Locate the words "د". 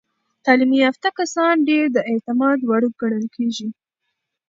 1.91-1.97